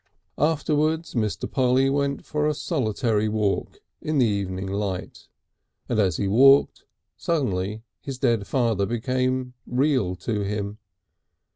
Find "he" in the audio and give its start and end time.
6.17-6.27